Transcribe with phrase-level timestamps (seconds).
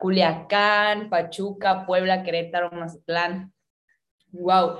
[0.00, 3.52] Culiacán, Pachuca, Puebla, Querétaro, Mazatlán.
[4.32, 4.78] Wow.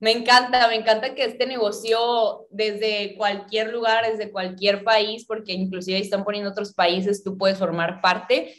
[0.00, 5.98] Me encanta, me encanta que este negocio desde cualquier lugar, desde cualquier país, porque inclusive
[5.98, 8.54] están poniendo otros países, tú puedes formar parte.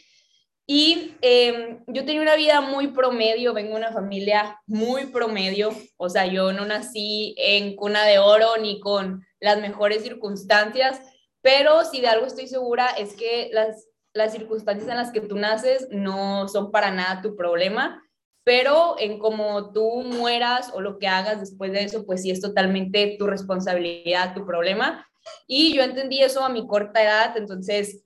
[0.68, 6.09] Y em, yo tenía una vida muy promedio, vengo de una familia muy promedio, o
[6.09, 11.02] sea, yo no nací en cuna de oro ni con las mejores circunstancias,
[11.41, 15.36] pero si de algo estoy segura es que las, las circunstancias en las que tú
[15.36, 18.04] naces no son para nada tu problema,
[18.44, 22.41] pero en cómo tú mueras o lo que hagas después de eso, pues sí es
[22.41, 25.08] totalmente tu responsabilidad, tu problema.
[25.48, 28.05] Y yo entendí eso a mi corta edad, entonces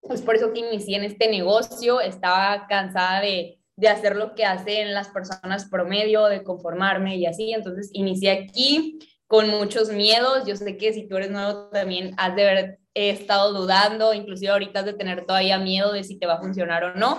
[0.00, 4.44] pues por eso que inicié en este negocio, estaba cansada de, de hacer lo que
[4.44, 10.56] hacen las personas promedio, de conformarme y así, entonces inicié aquí con muchos miedos, yo
[10.56, 14.94] sé que si tú eres nuevo también has de haber estado dudando, inclusive ahorita de
[14.94, 17.18] tener todavía miedo de si te va a funcionar o no,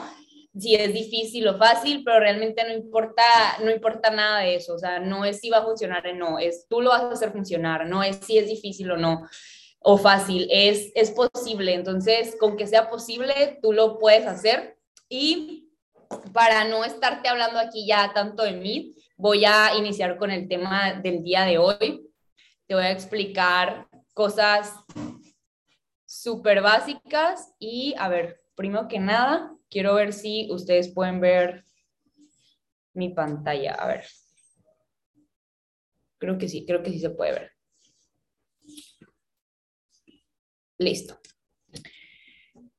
[0.57, 3.23] si es difícil o fácil, pero realmente no importa,
[3.63, 6.39] no importa nada de eso, o sea, no es si va a funcionar o no,
[6.39, 9.27] es tú lo vas a hacer funcionar, no es si es difícil o no
[9.87, 11.75] o fácil, es, es posible.
[11.75, 14.79] Entonces, con que sea posible, tú lo puedes hacer.
[15.07, 15.69] Y
[16.33, 20.93] para no estarte hablando aquí ya tanto de mí, voy a iniciar con el tema
[20.93, 22.09] del día de hoy.
[22.65, 24.73] Te voy a explicar cosas
[26.21, 31.65] súper básicas y, a ver, primero que nada, quiero ver si ustedes pueden ver
[32.93, 33.73] mi pantalla.
[33.73, 34.05] A ver.
[36.17, 37.51] Creo que sí, creo que sí se puede ver.
[40.77, 41.19] Listo.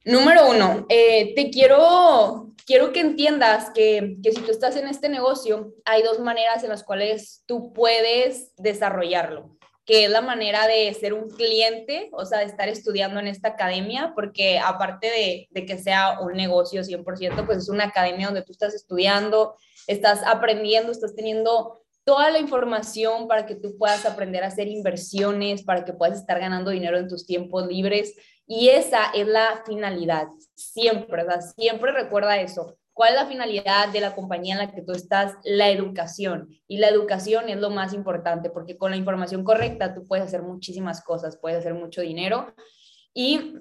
[0.04, 5.08] Número uno, eh, te quiero, quiero que entiendas que, que si tú estás en este
[5.08, 10.92] negocio, hay dos maneras en las cuales tú puedes desarrollarlo, que es la manera de
[10.94, 15.78] ser un cliente, o sea, de estar estudiando en esta academia, porque aparte de, que
[15.78, 19.54] sea un negocio 100%, pues es una academia donde tú estás estudiando,
[19.86, 25.62] estás aprendiendo, estás teniendo toda la información para que tú puedas aprender a hacer inversiones,
[25.62, 28.16] para que puedas estar ganando dinero en tus tiempos libres.
[28.44, 31.40] Y esa es la finalidad, siempre, ¿verdad?
[31.56, 32.76] Siempre recuerda eso.
[32.96, 35.34] ¿Cuál es la finalidad de la compañía en la que tú estás?
[35.44, 36.48] La educación.
[36.66, 40.40] Y la educación es lo más importante, porque con la información correcta tú puedes hacer
[40.40, 42.54] muchísimas cosas, puedes hacer mucho dinero.
[43.12, 43.52] Y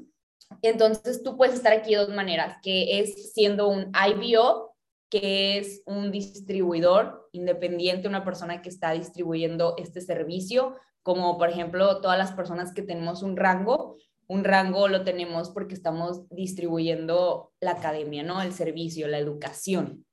[0.62, 4.74] entonces tú puedes estar aquí de dos maneras, que es siendo un IBO,
[5.09, 12.00] que es un distribuidor independiente, una persona que está distribuyendo este servicio, como por ejemplo
[12.00, 13.97] todas las personas que tenemos un rango.
[14.28, 18.41] Un rango lo tenemos porque estamos distribuyendo la academia, ¿no?
[18.41, 20.06] El servicio, la educación.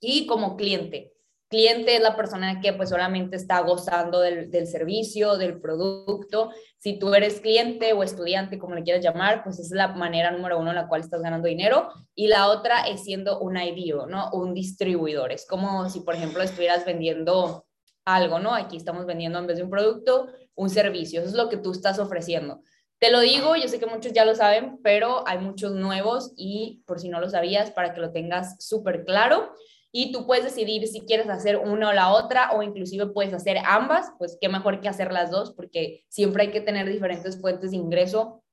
[0.00, 1.12] Y como cliente,
[1.52, 6.50] cliente es la persona que pues solamente está gozando del, servicio, del producto.
[6.78, 10.58] Si tú eres cliente o estudiante, como le quieras llamar, pues es la manera número
[10.58, 11.90] uno en la cual estás ganando dinero.
[12.14, 14.30] Y la otra es siendo un IDO, ¿no?
[14.32, 15.30] Un distribuidor.
[15.30, 17.66] Es como si, por ejemplo, estuvieras vendiendo
[18.06, 18.54] algo, ¿no?
[18.54, 21.20] Aquí estamos vendiendo en vez de un producto, un servicio.
[21.20, 22.62] Eso es lo que tú estás ofreciendo.
[23.02, 26.84] Te lo digo, yo sé que muchos ya lo saben, pero hay muchos nuevos y
[26.86, 29.52] por si no lo sabías, para que lo tengas súper claro
[29.90, 33.58] y tú puedes decidir si quieres hacer una o la otra o inclusive puedes hacer
[33.64, 37.72] ambas, pues qué mejor que hacer las dos porque siempre hay que tener diferentes fuentes
[37.72, 38.44] de ingreso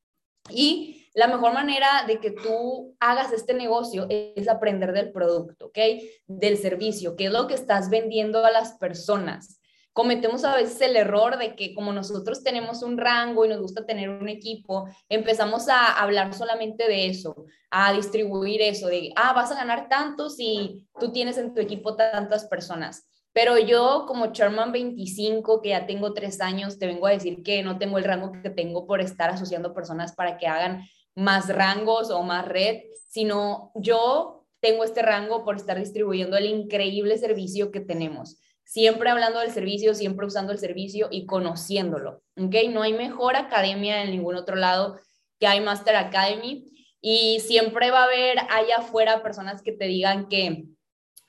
[0.50, 5.78] y la mejor manera de que tú hagas este negocio es aprender del producto, ¿ok?
[6.26, 9.59] Del servicio, qué es lo que estás vendiendo a las personas
[10.00, 13.86] cometemos a veces el error de que como nosotros tenemos un rango y nos gusta
[13.86, 17.36] tener un equipo, empezamos a hablar solamente de eso,
[17.70, 21.98] a distribuir eso, de, ah, vas a ganar tanto si tú tienes en tu equipo
[21.98, 23.10] tantas personas.
[23.34, 27.62] Pero yo como Chairman 25, que ya tengo tres años, te vengo a decir que
[27.62, 30.82] no tengo el rango que tengo por estar asociando personas para que hagan
[31.14, 37.18] más rangos o más red, sino yo tengo este rango por estar distribuyendo el increíble
[37.18, 42.56] servicio que tenemos siempre hablando del servicio, siempre usando el servicio y conociéndolo, ¿ok?
[42.70, 45.00] No hay mejor academia en ningún otro lado
[45.40, 46.72] que hay Master Academy
[47.02, 50.66] y siempre va a haber allá afuera personas que te digan que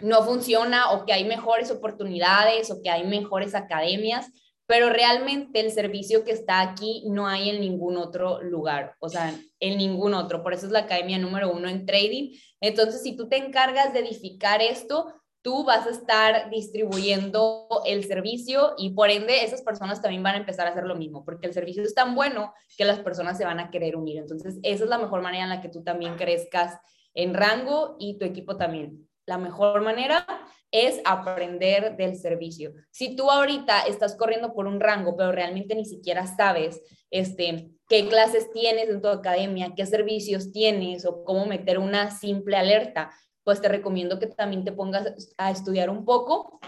[0.01, 4.31] no funciona o que hay mejores oportunidades o que hay mejores academias,
[4.67, 9.35] pero realmente el servicio que está aquí no hay en ningún otro lugar, o sea,
[9.61, 10.43] en ningún otro.
[10.43, 12.37] Por eso es la academia número uno en trading.
[12.61, 18.75] Entonces, si tú te encargas de edificar esto, tú vas a estar distribuyendo el servicio
[18.77, 21.55] y por ende esas personas también van a empezar a hacer lo mismo, porque el
[21.55, 24.19] servicio es tan bueno que las personas se van a querer unir.
[24.19, 26.79] Entonces, esa es la mejor manera en la que tú también crezcas
[27.15, 29.09] en rango y tu equipo también.
[29.27, 30.27] La mejor manera
[30.71, 32.73] es aprender del servicio.
[32.91, 38.09] Si tú ahorita estás corriendo por un rango, pero realmente ni siquiera sabes este, qué
[38.09, 43.11] clases tienes en tu academia, qué servicios tienes o cómo meter una simple alerta,
[43.45, 46.61] pues te recomiendo que también te pongas a estudiar un poco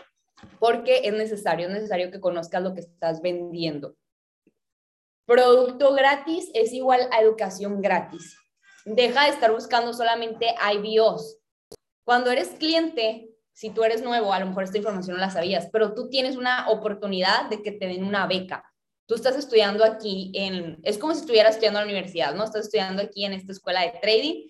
[0.58, 3.96] porque es necesario, es necesario que conozcas lo que estás vendiendo.
[5.24, 8.36] Producto gratis es igual a educación gratis.
[8.84, 11.38] Deja de estar buscando solamente IBOs.
[12.04, 15.68] Cuando eres cliente, si tú eres nuevo, a lo mejor esta información no la sabías,
[15.72, 18.64] pero tú tienes una oportunidad de que te den una beca.
[19.06, 22.44] Tú estás estudiando aquí en, es como si estuvieras estudiando en la universidad, ¿no?
[22.44, 24.48] Estás estudiando aquí en esta escuela de trading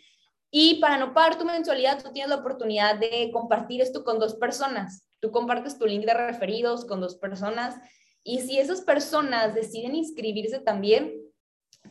[0.55, 4.35] y para no pagar tu mensualidad, tú tienes la oportunidad de compartir esto con dos
[4.35, 5.09] personas.
[5.19, 7.75] Tú compartes tu link de referidos con dos personas
[8.23, 11.15] y si esas personas deciden inscribirse también,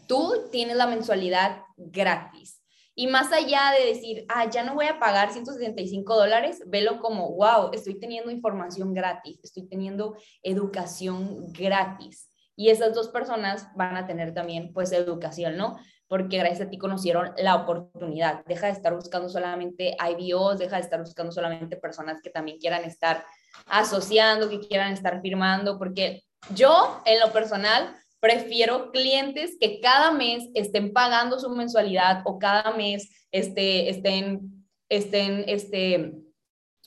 [0.07, 2.61] tú tienes la mensualidad gratis.
[2.93, 7.31] Y más allá de decir, ah, ya no voy a pagar 175 dólares, velo como,
[7.31, 12.29] wow, estoy teniendo información gratis, estoy teniendo educación gratis.
[12.55, 15.79] Y esas dos personas van a tener también, pues, educación, ¿no?
[16.11, 18.43] Porque gracias a ti conocieron la oportunidad.
[18.45, 22.83] Deja de estar buscando solamente IBOs, deja de estar buscando solamente personas que también quieran
[22.83, 23.23] estar
[23.67, 30.49] asociando, que quieran estar firmando, porque yo en lo personal prefiero clientes que cada mes
[30.53, 36.11] estén pagando su mensualidad o cada mes este, estén, estén este,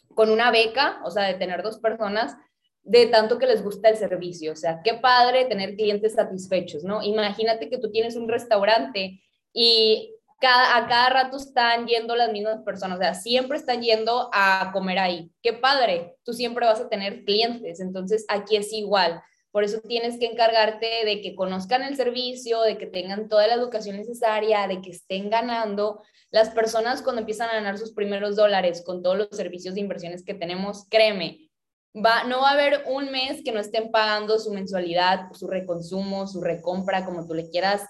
[0.08, 2.36] con una beca, o sea, de tener dos personas,
[2.84, 4.52] de tanto que les gusta el servicio.
[4.52, 7.02] O sea, qué padre tener clientes satisfechos, ¿no?
[7.02, 9.20] Imagínate que tú tienes un restaurante
[9.52, 14.28] y cada, a cada rato están yendo las mismas personas, o sea, siempre están yendo
[14.32, 15.30] a comer ahí.
[15.42, 19.22] Qué padre, tú siempre vas a tener clientes, entonces aquí es igual.
[19.50, 23.54] Por eso tienes que encargarte de que conozcan el servicio, de que tengan toda la
[23.54, 26.02] educación necesaria, de que estén ganando.
[26.30, 30.24] Las personas cuando empiezan a ganar sus primeros dólares con todos los servicios de inversiones
[30.24, 31.52] que tenemos, créeme,
[31.96, 36.26] Va, no va a haber un mes que no estén pagando su mensualidad, su reconsumo,
[36.26, 37.82] su recompra, como tú le quieras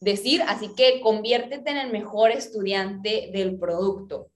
[0.00, 0.42] decir.
[0.48, 4.30] Así que conviértete en el mejor estudiante del producto.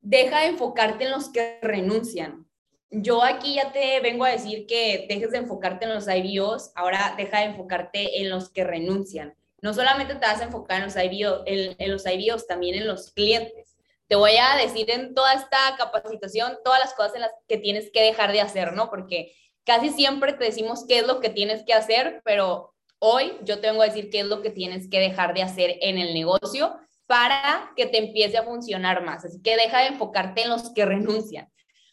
[0.00, 2.46] Deja de enfocarte en los que renuncian.
[2.90, 7.14] Yo aquí ya te vengo a decir que dejes de enfocarte en los IBOs, ahora
[7.16, 9.34] deja de enfocarte en los que renuncian.
[9.62, 13.10] No solamente te vas a enfocar en los IBOs, en los IBOs también en los
[13.10, 13.73] clientes
[14.08, 17.90] te voy a decir en toda esta capacitación todas las cosas en las que tienes
[17.92, 18.90] que dejar de hacer, ¿no?
[18.90, 19.32] Porque
[19.64, 23.68] casi siempre te decimos qué es lo que tienes que hacer, pero hoy yo te
[23.68, 26.78] vengo a decir qué es lo que tienes que dejar de hacer en el negocio
[27.06, 29.24] para que te empiece a funcionar más.
[29.24, 31.50] Así que deja de enfocarte en los que renuncian.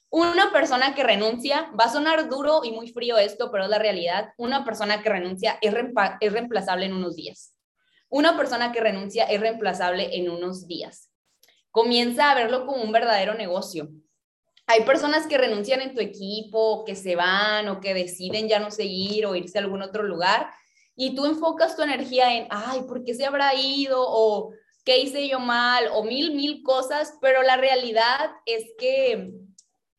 [0.09, 3.79] Una persona que renuncia, va a sonar duro y muy frío esto, pero es la
[3.79, 5.73] realidad, una persona que renuncia es,
[6.19, 7.55] es reemplazable en unos días.
[8.09, 11.10] Una persona que renuncia es reemplazable en unos días
[11.71, 13.89] comienza a verlo como un verdadero negocio.
[14.67, 18.71] Hay personas que renuncian en tu equipo, que se van o que deciden ya no
[18.71, 20.47] seguir o irse a algún otro lugar
[20.95, 23.97] y tú enfocas tu energía en, ay, ¿por qué se habrá ido?
[23.99, 24.53] O
[24.83, 25.89] ¿qué hice yo mal?
[25.93, 29.31] O mil, mil cosas, pero la realidad es que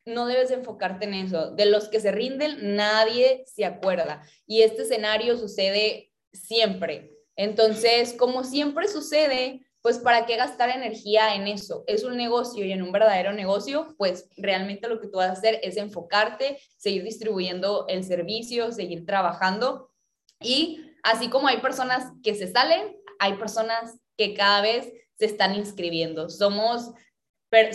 [0.05, 1.51] no debes enfocarte en eso.
[1.51, 4.21] De los que se rinden, nadie se acuerda.
[4.45, 7.11] Y este escenario sucede siempre.
[7.35, 11.83] Entonces, como siempre sucede, pues ¿para qué gastar energía en eso?
[11.87, 15.33] Es un negocio y en un verdadero negocio, pues realmente lo que tú vas a
[15.33, 19.91] hacer es enfocarte, seguir distribuyendo el servicio, seguir trabajando
[20.39, 25.53] y así como hay personas que se salen, hay personas que cada vez se están
[25.53, 26.29] inscribiendo.
[26.29, 26.91] Somos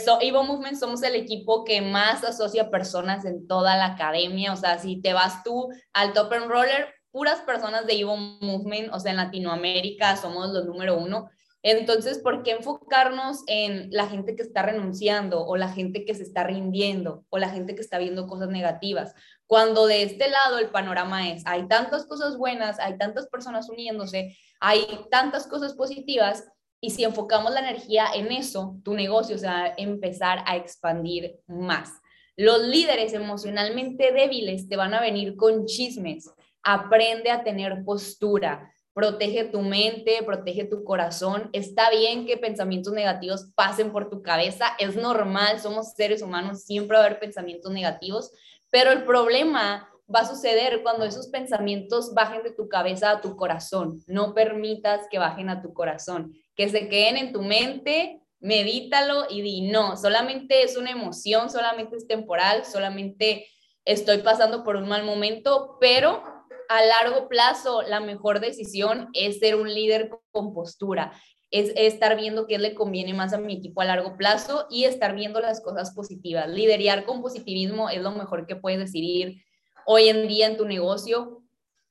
[0.03, 4.53] so, Evo Movement somos el equipo que más asocia personas en toda la academia.
[4.53, 8.93] O sea, si te vas tú al Top and Roller, puras personas de Evo Movement,
[8.93, 11.29] o sea, en Latinoamérica somos los número uno.
[11.71, 16.23] Entonces, ¿por qué enfocarnos en la gente que está renunciando o la gente que se
[16.23, 19.15] está rindiendo o la gente que está viendo cosas negativas?
[19.47, 24.35] Cuando de este lado el panorama es, hay tantas cosas buenas, hay tantas personas uniéndose,
[24.61, 29.65] hay tantas cosas positivas y si enfocamos la energía en eso, tu negocio se va
[29.65, 31.91] a empezar a expandir más.
[32.35, 36.31] Los líderes emocionalmente débiles te van a venir con chismes.
[36.63, 41.51] Aprende a tener postura protege tu mente, protege tu corazón.
[41.53, 46.97] Está bien que pensamientos negativos pasen por tu cabeza, es normal, somos seres humanos, siempre
[46.97, 48.33] va a haber pensamientos negativos,
[48.71, 53.37] pero el problema va a suceder cuando esos pensamientos bajen de tu cabeza a tu
[53.37, 54.03] corazón.
[54.09, 59.43] No permitas que bajen a tu corazón, que se queden en tu mente, medítalo y
[59.43, 63.47] di no, solamente es una emoción, solamente es temporal, solamente
[63.85, 66.38] estoy pasando por un mal momento, pero
[66.69, 71.13] a largo plazo la mejor decisión es ser un líder con postura,
[71.51, 75.15] es, estar viendo qué le conviene más a mi equipo a largo plazo y estar
[75.15, 76.49] viendo las cosas positivas.
[76.49, 79.43] Liderar con positivismo es lo mejor que puedes decidir
[79.87, 81.43] hoy en día en tu negocio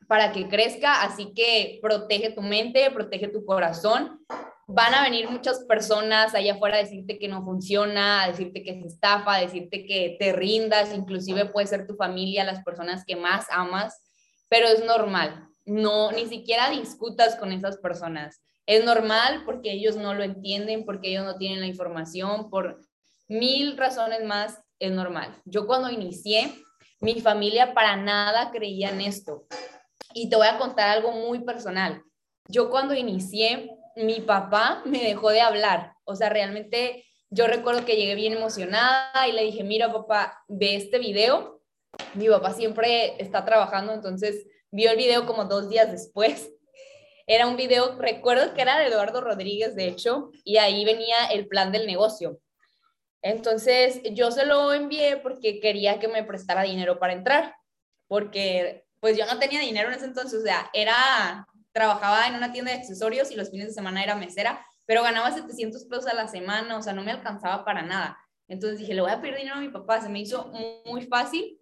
[0.08, 4.24] para que crezca, así que protege tu mente, protege tu corazón
[4.68, 8.72] van a venir muchas personas allá afuera a decirte que no funciona, a decirte que
[8.72, 13.16] es estafa, a decirte que te rindas, inclusive puede ser tu familia, las personas que
[13.16, 14.04] más amas,
[14.50, 15.50] pero es normal.
[15.66, 18.42] No, ni siquiera discutas con esas personas.
[18.66, 22.82] Es normal porque ellos no lo entienden, porque ellos no tienen la información, por
[23.28, 25.36] mil razones más, es normal.
[25.46, 26.54] Yo cuando inicié,
[27.00, 29.46] mi familia para nada creía en esto.
[30.14, 32.02] Y te voy a contar algo muy personal.
[32.48, 35.94] Yo cuando inicié, mi papá me dejó de hablar.
[36.06, 40.76] O sea, realmente yo recuerdo que llegué bien emocionada y le dije, mira papá, ve
[40.76, 41.57] este video.
[42.14, 46.52] Mi papá siempre está trabajando, entonces vio el video como dos días después.
[47.28, 51.46] Era un video, recuerdo que era de Eduardo Rodríguez, de hecho, y ahí venía el
[51.50, 52.40] plan del negocio.
[53.22, 57.54] Entonces yo se lo envié porque quería que me prestara dinero para entrar,
[58.08, 62.52] porque pues yo no tenía dinero en ese entonces, o sea, era trabajaba en una
[62.52, 66.16] tienda de accesorios y los fines de semana era mesera, pero ganaba 700 pesos a
[66.16, 68.18] la semana, o sea, no me alcanzaba para nada.
[68.48, 70.52] Entonces dije, le voy a pedir dinero a mi papá, se me hizo
[70.86, 71.60] muy, fácil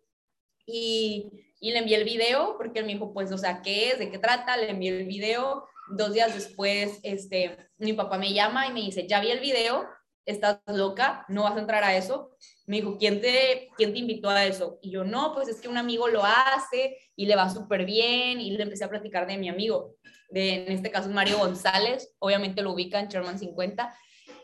[0.66, 1.32] y,
[1.62, 4.00] le envié el video porque él me dijo, pues, o sea, ¿qué es?
[4.00, 4.56] ¿De qué trata?
[4.58, 5.66] Le envié el video.
[5.90, 9.88] Dos días después, este, mi papá me llama y me dice, ya vi el video,
[10.26, 12.32] estás loca, no vas a entrar a eso.
[12.66, 14.80] Me dijo, ¿quién te, ¿quién te invitó a eso?
[14.82, 18.42] Y yo, no, pues es que un amigo lo hace y le va súper bien
[18.42, 19.96] y le empecé a platicar de mi amigo,
[20.30, 23.96] de, en este caso Mario González, obviamente lo ubica en Sherman 50.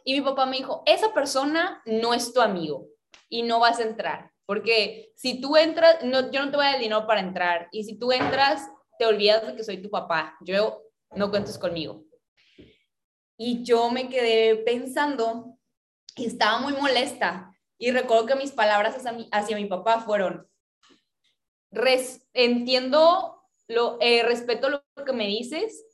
[0.03, 2.87] Y mi papá me dijo, esa persona no es tu amigo
[3.29, 6.72] y no vas a entrar, porque si tú entras, no, yo no te voy a
[6.72, 10.36] dar dinero para entrar y si tú entras, te olvidas de que soy tu papá,
[10.41, 10.81] yo
[11.15, 12.03] no cuentes conmigo.
[13.38, 15.58] Y yo me quedé pensando
[16.17, 17.58] y estaba muy molesta.
[17.77, 20.46] Y recuerdo que mis palabras hacia mi, hacia mi papá fueron,
[22.34, 25.86] entiendo, lo, eh, respeto lo que me dices,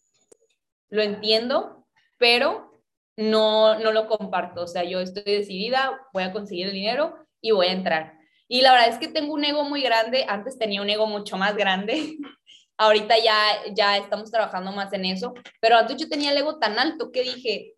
[0.89, 1.87] lo entiendo,
[2.17, 2.71] pero
[3.17, 4.63] no, no lo comparto.
[4.63, 8.16] O sea, yo estoy decidida, voy a conseguir el dinero y voy a entrar.
[8.47, 10.25] Y la verdad es que tengo un ego muy grande.
[10.27, 12.17] Antes tenía un ego mucho más grande.
[12.77, 13.35] Ahorita ya,
[13.73, 15.33] ya estamos trabajando más en eso.
[15.59, 17.77] Pero antes yo tenía el ego tan alto que dije,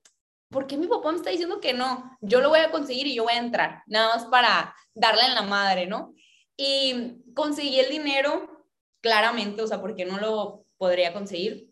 [0.49, 2.17] ¿por qué mi papá me está diciendo que no?
[2.21, 5.35] Yo lo voy a conseguir y yo voy a entrar, nada más para darle en
[5.35, 6.13] la madre, ¿no?
[6.57, 8.65] Y conseguí el dinero,
[9.01, 11.69] claramente, o sea, porque no lo podría conseguir.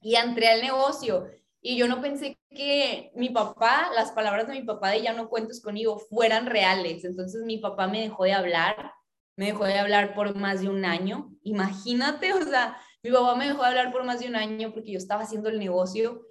[0.00, 1.30] Y entré al negocio.
[1.68, 5.28] Y yo no pensé que mi papá, las palabras de mi papá de ya no
[5.28, 7.04] cuentes conmigo, fueran reales.
[7.04, 8.92] Entonces mi papá me dejó de hablar,
[9.34, 11.28] me dejó de hablar por más de un año.
[11.42, 14.92] Imagínate, o sea, mi papá me dejó de hablar por más de un año porque
[14.92, 16.22] yo estaba haciendo el negocio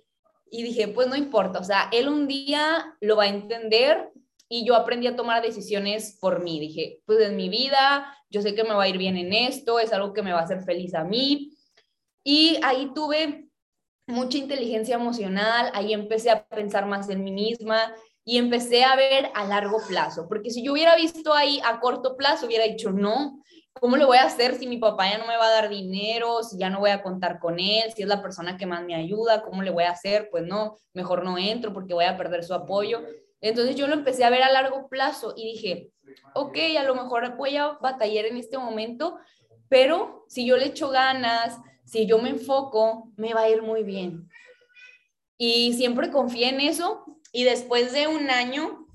[0.49, 4.13] y dije, pues no importa, o sea, él un día lo va a entender
[4.47, 6.61] y yo aprendí a tomar decisiones por mí.
[6.61, 9.79] Dije, pues en mi vida, yo sé que me va a ir bien en esto,
[9.79, 11.51] es algo que me va a hacer feliz a mí.
[12.23, 13.44] Y ahí tuve
[14.07, 17.93] mucha inteligencia emocional, ahí empecé a pensar más en mí misma
[18.23, 22.17] y empecé a ver a largo plazo, porque si yo hubiera visto ahí a corto
[22.17, 23.39] plazo, hubiera dicho, no,
[23.73, 26.41] ¿cómo lo voy a hacer si mi papá ya no me va a dar dinero,
[26.43, 28.95] si ya no voy a contar con él, si es la persona que más me
[28.95, 30.29] ayuda, cómo le voy a hacer?
[30.31, 33.03] Pues no, mejor no entro porque voy a perder su apoyo.
[33.41, 35.91] Entonces yo lo empecé a ver a largo plazo y dije,
[36.33, 39.17] ok, a lo mejor voy a batallar en este momento,
[39.69, 43.83] pero si yo le echo ganas, si yo me enfoco, me va a ir muy
[43.83, 44.27] bien.
[45.37, 48.87] Y siempre confié en eso y después de un año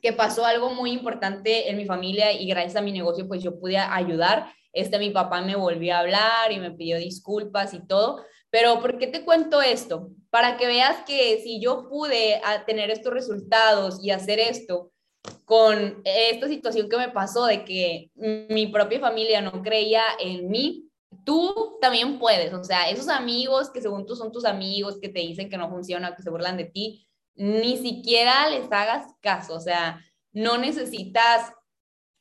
[0.00, 3.58] que pasó algo muy importante en mi familia y gracias a mi negocio pues yo
[3.58, 4.52] pude ayudar.
[4.72, 8.98] Este mi papá me volvió a hablar y me pidió disculpas y todo, pero ¿por
[8.98, 10.10] qué te cuento esto?
[10.30, 14.90] Para que veas que si yo pude tener estos resultados y hacer esto
[15.44, 20.88] con esta situación que me pasó de que mi propia familia no creía en mí,
[21.24, 25.20] tú también puedes, o sea, esos amigos que según tú son tus amigos, que te
[25.20, 29.60] dicen que no funciona, que se burlan de ti, ni siquiera les hagas caso, o
[29.60, 30.00] sea,
[30.32, 31.52] no necesitas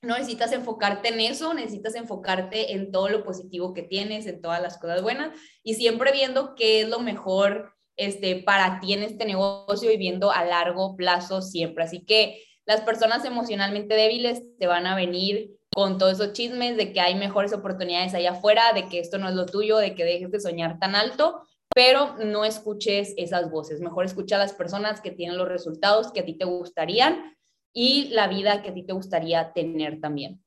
[0.04, 4.62] no necesitas enfocarte en eso, necesitas enfocarte en todo lo positivo que tienes, en todas
[4.62, 5.30] las cosas buenas
[5.64, 10.32] y siempre viendo qué es lo mejor este, para ti en este negocio y viendo
[10.32, 11.84] a largo plazo siempre.
[11.84, 16.94] Así que las personas emocionalmente débiles te van a venir con todos esos chismes de
[16.94, 20.04] que hay mejores oportunidades allá afuera, de que esto no es lo tuyo, de que
[20.04, 23.80] dejes de soñar tan alto pero no escuches esas voces.
[23.80, 27.36] Mejor escucha a las personas que tienen los resultados que a ti te gustarían
[27.74, 30.44] y la vida que a ti te gustaría tener también.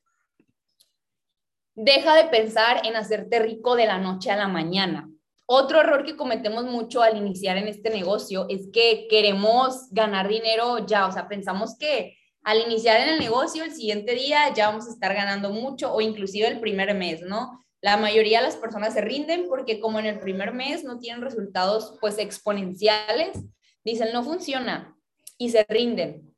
[1.75, 5.11] Deja de pensar en hacerte rico de la noche a la mañana.
[5.47, 10.87] Otro error que cometemos mucho al iniciar en este negocio es que queremos ganar dinero
[10.87, 14.87] ya, o sea, pensamos que al iniciar en el negocio el siguiente día ya vamos
[14.87, 17.65] a estar ganando mucho o inclusive el primer mes, ¿no?
[17.81, 21.23] La mayoría de las personas se rinden porque como en el primer mes no tienen
[21.23, 23.39] resultados pues exponenciales,
[23.85, 24.97] dicen no funciona
[25.37, 26.35] y se rinden.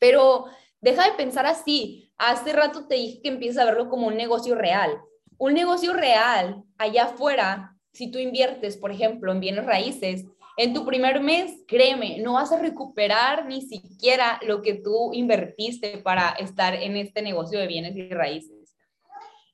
[0.00, 0.46] Pero
[0.80, 2.12] deja de pensar así.
[2.18, 5.00] Hace rato te dije que empieces a verlo como un negocio real.
[5.38, 10.24] Un negocio real allá afuera, si tú inviertes, por ejemplo, en bienes raíces,
[10.56, 15.98] en tu primer mes, créeme, no vas a recuperar ni siquiera lo que tú invertiste
[15.98, 18.76] para estar en este negocio de bienes y raíces.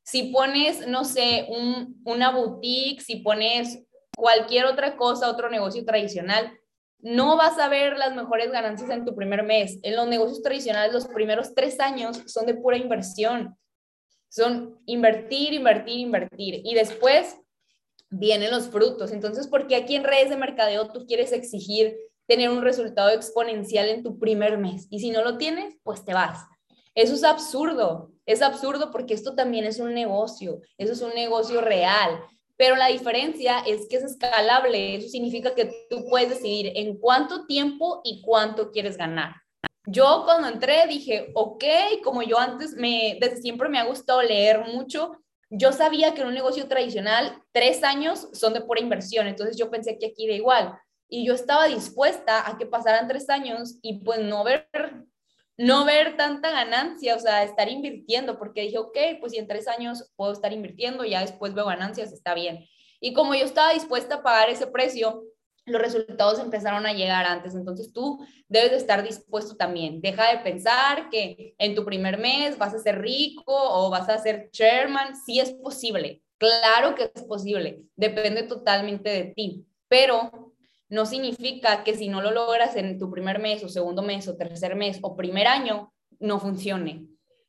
[0.03, 3.85] Si pones, no sé, un, una boutique, si pones
[4.17, 6.53] cualquier otra cosa, otro negocio tradicional,
[7.01, 9.79] no vas a ver las mejores ganancias en tu primer mes.
[9.83, 13.57] En los negocios tradicionales, los primeros tres años son de pura inversión.
[14.29, 16.61] Son invertir, invertir, invertir.
[16.65, 17.37] Y después
[18.11, 19.13] vienen los frutos.
[19.13, 21.97] Entonces, ¿por qué aquí en redes de mercadeo tú quieres exigir
[22.27, 24.87] tener un resultado exponencial en tu primer mes?
[24.91, 26.47] Y si no lo tienes, pues te vas.
[26.95, 28.11] Eso es absurdo.
[28.27, 30.61] Es absurdo porque esto también es un negocio.
[30.77, 32.21] Eso es un negocio real.
[32.57, 34.97] Pero la diferencia es que es escalable.
[34.97, 39.35] Eso significa que tú puedes decidir en cuánto tiempo y cuánto quieres ganar.
[39.87, 41.65] Yo cuando entré dije, ok,
[42.05, 45.13] como yo antes me, desde siempre me ha gustado leer mucho,
[45.51, 49.71] yo sabía que en un negocio tradicional tres años son de pura inversión, entonces yo
[49.71, 50.79] pensé que aquí era igual.
[51.09, 54.69] Y yo estaba dispuesta a que pasaran tres años y pues no ver,
[55.57, 59.69] no ver tanta ganancia, o sea, estar invirtiendo, porque dije, ok, pues si en tres
[59.69, 62.67] años puedo estar invirtiendo, ya después veo ganancias, está bien.
[63.01, 65.23] Y como yo estaba dispuesta a pagar ese precio,
[65.69, 67.55] los resultados empezaron a llegar antes.
[67.55, 70.01] Entonces tú debes de estar dispuesto también.
[70.01, 74.19] Deja de pensar que en tu primer mes vas a ser rico o vas a
[74.19, 75.15] ser chairman.
[75.17, 76.23] Sí es posible.
[76.39, 77.83] Claro que es posible.
[77.97, 79.67] Depende totalmente de ti.
[79.89, 80.55] Pero
[80.89, 84.37] no significa que si no lo logras en tu primer mes o segundo mes o
[84.37, 87.07] tercer mes o primer año, no funcione.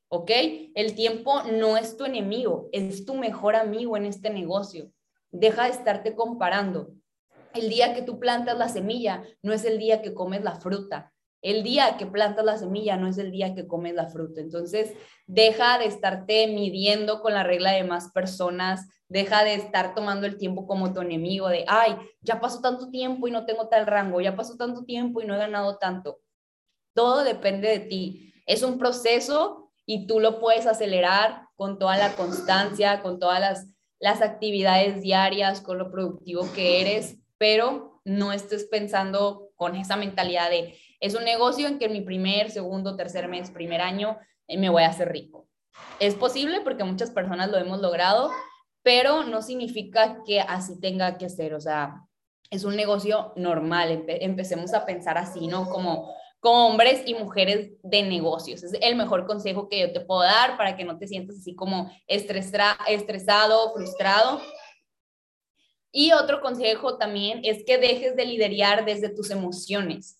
[0.09, 0.31] ¿Ok?
[0.75, 4.91] El tiempo no es tu enemigo, es tu mejor amigo en este negocio.
[5.31, 6.91] Deja de estarte comparando
[7.53, 11.13] el día que tú plantas la semilla no es el día que comes la fruta.
[11.41, 14.41] El día que plantas la semilla no es el día que comes la fruta.
[14.41, 14.93] Entonces,
[15.25, 20.37] deja de estarte midiendo con la regla de más personas, deja de estar tomando el
[20.37, 24.19] tiempo como tu enemigo de, ay, ya pasó tanto tiempo y no tengo tal rango,
[24.19, 26.19] ya pasó tanto tiempo y no he ganado tanto.
[26.93, 28.33] Todo depende de ti.
[28.45, 33.67] Es un proceso y tú lo puedes acelerar con toda la constancia, con todas las,
[33.99, 40.51] las actividades diarias, con lo productivo que eres pero no estés pensando con esa mentalidad
[40.51, 44.57] de, es un negocio en que en mi primer, segundo, tercer mes, primer año eh,
[44.57, 45.47] me voy a hacer rico.
[45.99, 48.29] Es posible porque muchas personas lo hemos logrado,
[48.83, 52.05] pero no significa que así tenga que ser, o sea,
[52.51, 55.69] es un negocio normal, empecemos a pensar así, ¿no?
[55.69, 58.63] Como, como hombres y mujeres de negocios.
[58.63, 61.55] Es el mejor consejo que yo te puedo dar para que no te sientas así
[61.55, 64.41] como estresado, frustrado
[65.91, 70.19] y otro consejo también es que dejes de liderar desde tus emociones.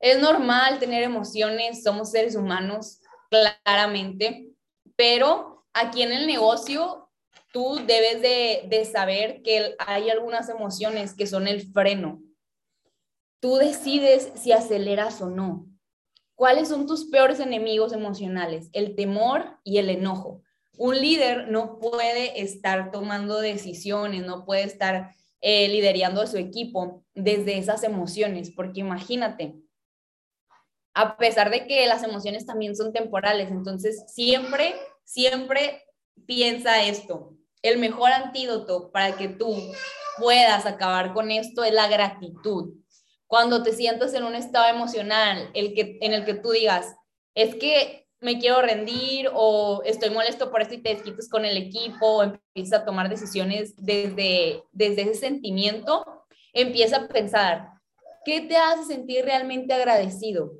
[0.00, 3.00] Es normal tener emociones, somos seres humanos,
[3.30, 4.50] claramente,
[4.96, 7.08] pero aquí en el negocio
[7.52, 12.20] tú debes de, saber que hay algunas emociones que son el freno.
[13.40, 15.66] Tú decides si aceleras o no.
[16.34, 18.68] ¿Cuáles son tus peores enemigos emocionales?
[18.72, 20.42] El temor y el enojo
[20.76, 27.04] un líder no puede estar tomando decisiones, no puede estar eh, liderando a su equipo
[27.14, 29.56] desde esas emociones, porque imagínate,
[30.94, 35.82] a pesar de que las emociones también son temporales, entonces siempre, siempre
[36.26, 39.56] piensa esto, el mejor antídoto para que tú
[40.18, 42.74] puedas acabar con esto es la gratitud.
[43.26, 46.94] Cuando te sientas en un estado emocional el que, en el que tú digas,
[47.34, 51.56] es que me quiero rendir o estoy molesto por esto y te desquites con el
[51.56, 57.68] equipo o empiezas a tomar decisiones desde, desde ese sentimiento, empieza a pensar,
[58.24, 60.52] ¿qué te hace sentir realmente agradecido?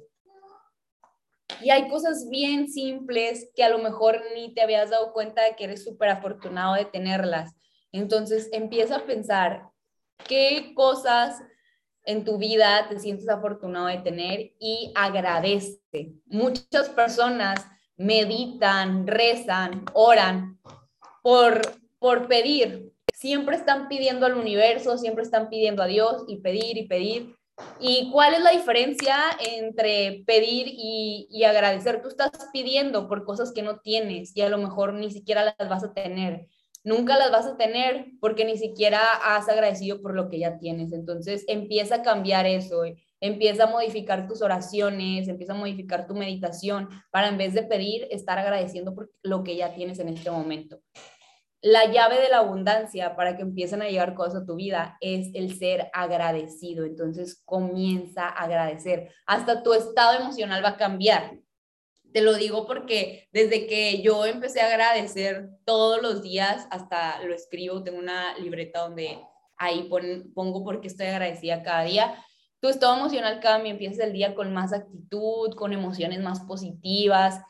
[1.60, 5.54] Y hay cosas bien simples que a lo mejor ni te habías dado cuenta de
[5.54, 7.54] que eres súper afortunado de tenerlas.
[7.92, 9.68] Entonces empieza a pensar
[10.26, 11.40] qué cosas
[12.04, 15.80] en tu vida te sientes afortunado de tener y agradece.
[16.26, 17.64] Muchas personas
[17.96, 20.58] meditan, rezan, oran
[21.22, 21.60] por,
[21.98, 22.92] por pedir.
[23.12, 27.36] Siempre están pidiendo al universo, siempre están pidiendo a Dios y pedir y pedir.
[27.78, 32.02] ¿Y cuál es la diferencia entre pedir y, y agradecer?
[32.02, 35.68] Tú estás pidiendo por cosas que no tienes y a lo mejor ni siquiera las
[35.68, 36.48] vas a tener
[36.84, 40.92] nunca las vas a tener porque ni siquiera has agradecido por lo que ya tienes.
[40.92, 42.96] Entonces empieza a cambiar eso, eh.
[43.20, 48.06] empieza a modificar tus oraciones, empieza a modificar tu meditación para en vez de pedir,
[48.10, 50.80] estar agradeciendo por lo que ya tienes en este momento.
[51.64, 55.30] la llave de la abundancia para que empiecen a llegar cosas a tu vida es
[55.34, 56.84] el ser agradecido.
[56.84, 59.10] Entonces comienza a agradecer.
[59.26, 61.38] Hasta tu estado emocional va a cambiar.
[62.12, 67.34] Te lo digo porque desde que yo empecé a agradecer todos los días, hasta lo
[67.34, 69.18] escribo, tengo una libreta donde
[69.56, 69.88] ahí
[70.34, 72.14] pongo porque estoy agradecida cada día.
[72.60, 77.40] Tu estado emocional cambia, empiezas el día con más actitud, con emociones más positivas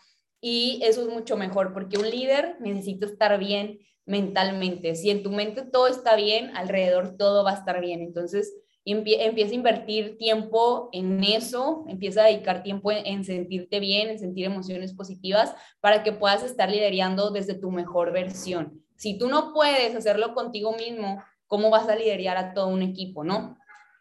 [0.40, 4.94] y eso es mucho mejor porque un líder necesita estar bien mentalmente.
[4.94, 8.00] Si en tu mente todo está bien, alrededor todo va a estar bien.
[8.00, 8.52] Entonces,
[8.84, 14.44] empieza a invertir tiempo en eso, empieza a dedicar tiempo en, sentirte bien, en sentir
[14.44, 18.82] emociones positivas para que puedas estar liderando desde tu mejor versión.
[18.96, 23.24] Si tú no puedes hacerlo contigo mismo, ¿cómo vas a liderar a todo un equipo,
[23.24, 23.56] no?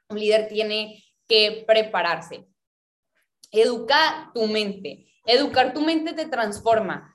[0.09, 2.47] Un líder tiene que prepararse.
[3.51, 5.07] Educa tu mente.
[5.25, 7.11] Educar tu mente te transforma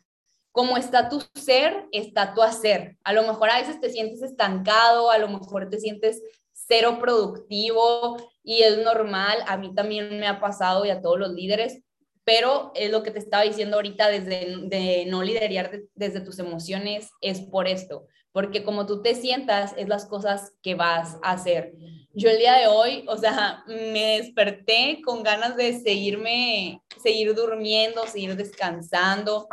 [0.56, 2.96] como está tu ser, está tu hacer.
[3.04, 6.22] A lo mejor a veces te sientes estancado, a lo mejor te sientes
[6.68, 11.32] cero productivo y es normal, a mí también me ha pasado y a todos los
[11.32, 11.82] líderes,
[12.24, 17.10] pero es lo que te estaba diciendo ahorita desde de no liderar desde tus emociones,
[17.20, 21.72] es por esto, porque como tú te sientas, es las cosas que vas a hacer.
[22.12, 28.06] Yo el día de hoy, o sea, me desperté con ganas de seguirme, seguir durmiendo,
[28.06, 29.46] seguir descansando,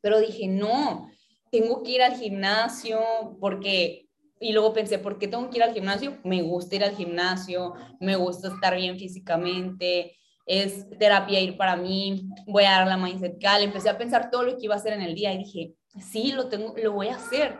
[0.00, 1.10] pero dije, no,
[1.50, 3.00] tengo que ir al gimnasio
[3.40, 4.06] porque,
[4.40, 6.18] y luego pensé, ¿por qué tengo que ir al gimnasio?
[6.24, 12.26] Me gusta ir al gimnasio, me gusta estar bien físicamente, es terapia ir para mí,
[12.46, 14.94] voy a dar la mindset cal, empecé a pensar todo lo que iba a hacer
[14.94, 17.58] en el día y dije, sí, lo tengo, lo voy a hacer.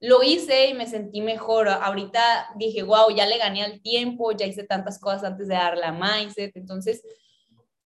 [0.00, 1.68] Lo hice y me sentí mejor.
[1.68, 5.78] Ahorita dije, wow, ya le gané al tiempo, ya hice tantas cosas antes de dar
[5.78, 6.54] la mindset.
[6.56, 7.02] Entonces,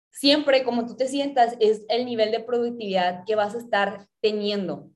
[0.10, 4.90] siempre como tú te sientas es el nivel de productividad que vas a estar teniendo.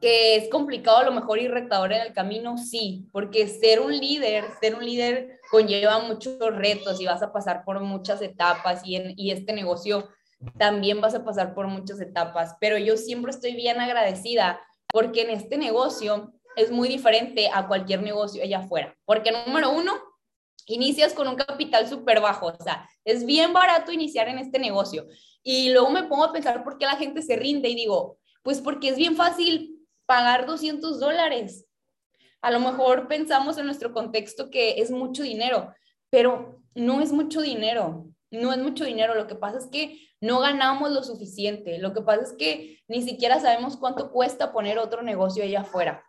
[0.00, 3.96] Que es complicado a lo mejor ir retador en el camino, sí, porque ser un
[3.96, 8.96] líder, ser un líder conlleva muchos retos y vas a pasar por muchas etapas y,
[8.96, 10.08] en, y este negocio
[10.58, 14.60] también vas a pasar por muchas etapas, pero yo siempre estoy bien agradecida
[14.92, 19.92] porque en este negocio es muy diferente a cualquier negocio allá afuera, porque número uno,
[20.66, 25.06] inicias con un capital súper bajo, o sea, es bien barato iniciar en este negocio.
[25.42, 28.60] Y luego me pongo a pensar por qué la gente se rinde y digo, pues
[28.60, 29.75] porque es bien fácil
[30.06, 31.66] pagar 200 dólares.
[32.40, 35.74] A lo mejor pensamos en nuestro contexto que es mucho dinero,
[36.10, 39.14] pero no es mucho dinero, no es mucho dinero.
[39.14, 41.78] Lo que pasa es que no ganamos lo suficiente.
[41.78, 46.04] Lo que pasa es que ni siquiera sabemos cuánto cuesta poner otro negocio allá afuera.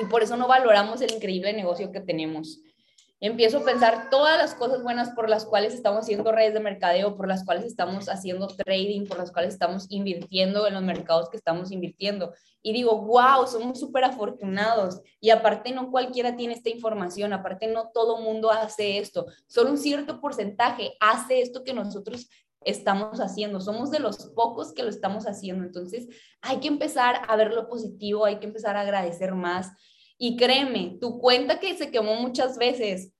[0.00, 2.60] Y por eso no valoramos el increíble negocio que tenemos
[3.20, 7.16] empiezo a pensar todas las cosas buenas por las cuales estamos haciendo redes de mercadeo,
[7.16, 11.36] por las cuales estamos haciendo trading, por las cuales estamos invirtiendo en los mercados que
[11.36, 12.32] estamos invirtiendo.
[12.62, 15.00] Y digo, wow, somos súper afortunados.
[15.20, 19.26] Y aparte no cualquiera tiene esta información, aparte no todo mundo hace esto.
[19.46, 22.28] Solo un cierto porcentaje hace esto que nosotros
[22.66, 23.60] estamos haciendo.
[23.60, 25.64] Somos de los pocos que lo estamos haciendo.
[25.64, 26.08] Entonces
[26.42, 29.70] hay que empezar a ver lo positivo, hay que empezar a agradecer más.
[30.18, 33.12] Y créeme, tu cuenta que se quemó muchas veces,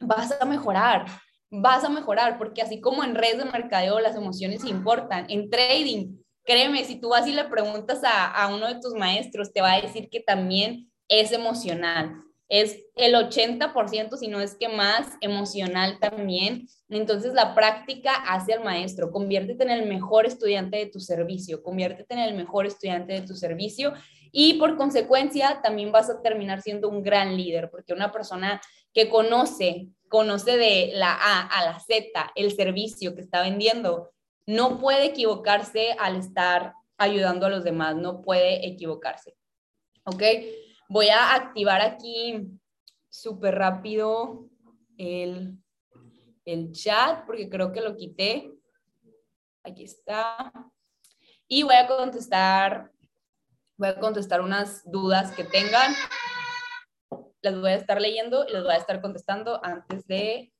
[0.00, 1.06] vas a mejorar,
[1.50, 6.16] vas a mejorar, porque así como en redes de mercadeo las emociones importan, en trading,
[6.44, 9.74] créeme, si tú vas y le preguntas a, a uno de tus maestros, te va
[9.74, 12.22] a decir que también es emocional.
[12.50, 16.68] Es el 80%, si no es que más, emocional también.
[16.90, 19.10] Entonces la práctica hace al maestro.
[19.10, 23.34] Conviértete en el mejor estudiante de tu servicio, conviértete en el mejor estudiante de tu
[23.34, 23.94] servicio
[24.32, 28.60] y por consecuencia también vas a terminar siendo un gran líder, porque una persona
[28.92, 34.10] que conoce, conoce de la A a la Z el servicio que está vendiendo,
[34.46, 39.36] no puede equivocarse al estar ayudando a los demás, no puede equivocarse.
[40.04, 40.22] ¿Ok?
[40.90, 42.50] Voy a activar aquí
[43.08, 44.48] súper rápido
[44.98, 45.56] el,
[46.44, 48.52] el chat porque creo que lo quité.
[49.62, 50.52] Aquí está.
[51.46, 52.90] Y voy a contestar
[53.76, 55.94] voy a contestar unas dudas que tengan.
[57.40, 60.52] Las voy a estar leyendo y las voy a estar contestando antes de,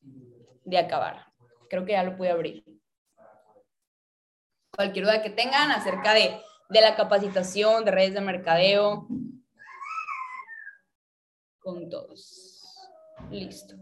[0.00, 1.26] de acabar.
[1.68, 2.64] Creo que ya lo pude abrir.
[4.70, 9.08] Cualquier duda que tengan acerca de, de la capacitación, de redes de mercadeo,
[11.68, 11.88] con.
[13.30, 13.74] Listo.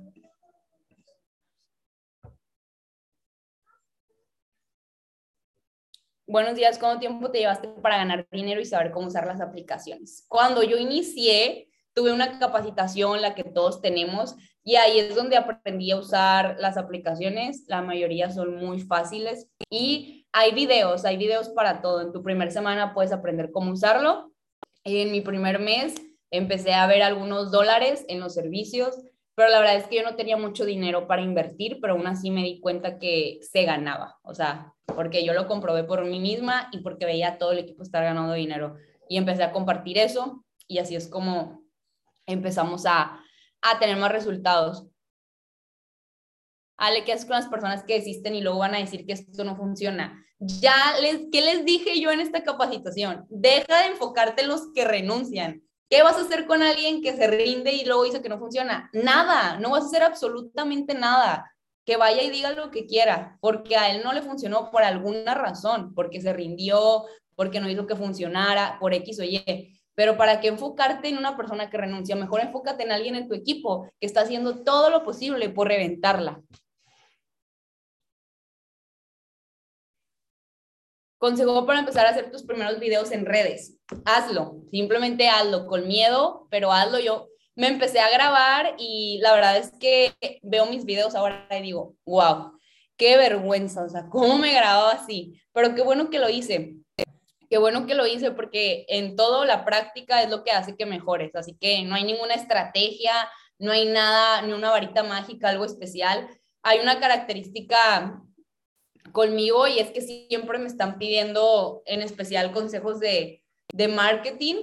[6.29, 10.25] buenos días, ¿cuánto tiempo te llevaste para ganar dinero y saber cómo usar las aplicaciones?
[10.27, 15.93] Cuando yo inicié, tuve una capacitación, la que todos tenemos, y ahí es donde aprendí
[15.93, 17.65] a usar las aplicaciones.
[17.69, 22.01] La mayoría son muy fáciles y hay videos, hay videos para todo.
[22.01, 24.33] En tu primera semana puedes aprender cómo usarlo.
[24.83, 25.95] En mi primer mes
[26.31, 28.97] empecé a ver algunos dólares en los servicios,
[29.35, 32.31] pero la verdad es que yo no tenía mucho dinero para invertir, pero aún así
[32.31, 36.69] me di cuenta que se ganaba, o sea, porque yo lo comprobé por mí misma
[36.73, 38.77] y porque veía a todo el equipo estar ganando dinero.
[39.09, 41.63] Y empecé a compartir eso y así es como
[42.27, 43.21] empezamos a,
[43.63, 44.87] a tener más resultados.
[46.79, 49.45] Ale, ¿qué haces con las personas que desisten y luego van a decir que esto
[49.45, 50.25] no funciona?
[50.39, 53.27] Ya les, ¿qué les dije yo en esta capacitación?
[53.29, 55.63] Deja de enfocarte en los que renuncian.
[55.89, 58.91] ¿Qué vas a hacer con alguien que se rinde y luego dice que no funciona?
[58.93, 61.53] Nada, no vas a hacer absolutamente nada.
[61.85, 65.35] Que vaya y diga lo que quiera, porque a él no le funcionó por alguna
[65.35, 67.05] razón, porque se rindió,
[67.37, 69.79] porque no hizo que funcionara, por X o Y.
[69.95, 73.35] Pero para qué enfocarte en una persona que renuncia, mejor enfócate en alguien en tu
[73.35, 76.43] equipo que está haciendo todo lo posible por reventarla.
[81.27, 83.77] Consejo para empezar a hacer tus primeros videos en redes.
[84.05, 87.01] Hazlo, simplemente hazlo con miedo, pero hazlo.
[87.01, 91.63] Yo me empecé a grabar y la verdad es que veo mis videos ahora y
[91.63, 92.53] digo, wow,
[92.97, 95.43] qué vergüenza, o sea, ¿cómo me grababa así?
[95.53, 96.77] Pero qué bueno que lo hice.
[97.51, 100.87] Qué bueno que lo hice porque en todo la práctica es lo que hace que
[100.87, 101.35] mejores.
[101.35, 106.29] Así que no hay ninguna estrategia, no hay nada, ni una varita mágica, algo especial.
[106.63, 108.23] Hay una característica
[109.13, 113.43] conmigo y es que siempre me están pidiendo en especial consejos de,
[113.73, 114.57] de marketing,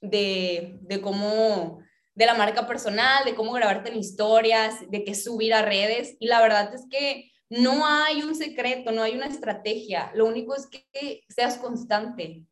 [0.00, 1.80] de, de cómo,
[2.14, 6.16] de la marca personal, de cómo grabarte en historias, de qué subir a redes.
[6.18, 10.10] Y la verdad es que no hay un secreto, no hay una estrategia.
[10.14, 12.44] Lo único es que seas constante.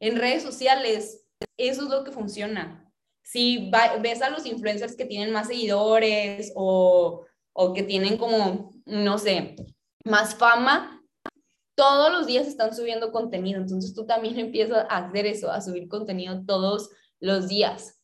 [0.00, 2.90] En redes sociales, eso es lo que funciona.
[3.22, 9.18] Si ves a los influencers que tienen más seguidores o, o que tienen como, no
[9.18, 9.56] sé,
[10.06, 11.02] más fama,
[11.74, 15.88] todos los días están subiendo contenido, entonces tú también empiezas a hacer eso, a subir
[15.88, 16.90] contenido todos
[17.20, 18.00] los días.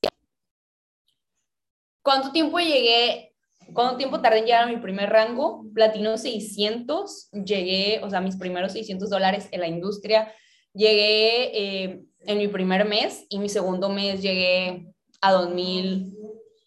[2.02, 3.32] ¿Cuánto tiempo llegué?
[3.72, 5.64] ¿Cuánto tiempo tardé en llegar a mi primer rango?
[5.72, 10.32] Platino 600, llegué, o sea, mis primeros 600 dólares en la industria.
[10.74, 16.18] Llegué eh, en mi primer mes y mi segundo mes llegué a 2000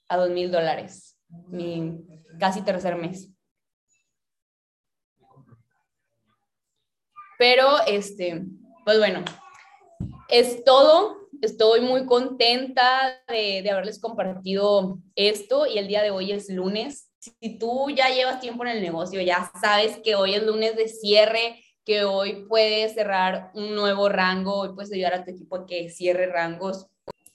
[0.08, 1.18] a 2000 dólares,
[1.48, 2.06] mi
[2.40, 3.35] casi tercer mes.
[7.38, 8.44] Pero, este,
[8.86, 9.24] pues bueno,
[10.30, 11.30] es todo.
[11.42, 17.12] Estoy muy contenta de, haberles compartido esto y el día de hoy es lunes.
[17.20, 20.88] Si tú ya llevas tiempo en el negocio, ya sabes que hoy es lunes de
[20.88, 25.66] cierre, que hoy puedes cerrar un nuevo rango, hoy puedes ayudar a tu equipo a
[25.66, 26.88] que cierre rangos.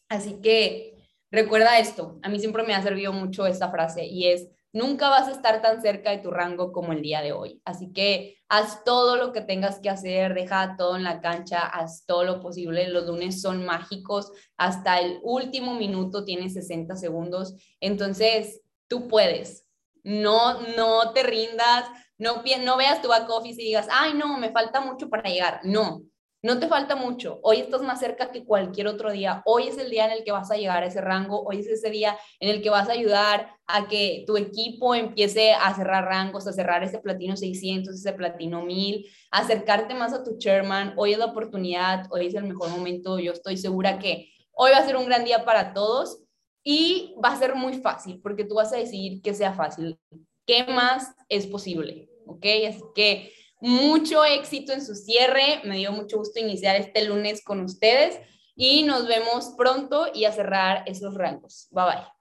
[0.08, 0.96] Así que
[1.30, 5.28] recuerda esto, a mí siempre me ha servido mucho esta frase y es, nunca vas
[5.28, 7.60] a estar tan cerca de tu rango como el día de hoy.
[7.64, 12.04] Así que haz todo lo que tengas que hacer, deja todo en la cancha, haz
[12.06, 12.88] todo lo posible.
[12.88, 17.54] Los lunes son mágicos, hasta el último minuto tienes 60 segundos.
[17.80, 19.66] Entonces, tú puedes.
[20.02, 21.84] No, no te rindas,
[22.16, 25.60] no, no veas tu back office y digas, ay, no, me falta mucho para llegar.
[25.64, 26.02] No,
[26.42, 27.38] no te falta mucho.
[27.42, 29.42] Hoy estás más cerca que cualquier otro día.
[29.44, 31.42] Hoy es el día en el que vas a llegar a ese rango.
[31.42, 35.52] Hoy es ese día en el que vas a ayudar a que tu equipo empiece
[35.52, 40.38] a cerrar rangos, a cerrar ese platino 600, ese platino 1000, acercarte más a tu
[40.38, 40.94] chairman.
[40.96, 43.18] Hoy es la oportunidad, hoy es el mejor momento.
[43.18, 46.22] Yo estoy segura que hoy va a ser un gran día para todos
[46.64, 49.98] y va a ser muy fácil porque tú vas a decidir que sea fácil.
[50.46, 52.08] ¿Qué más es posible?
[52.26, 52.46] ¿Ok?
[52.66, 55.60] Así que mucho éxito en su cierre.
[55.64, 58.18] Me dio mucho gusto iniciar este lunes con ustedes
[58.54, 61.68] y nos vemos pronto y a cerrar esos rangos.
[61.70, 62.19] Bye bye.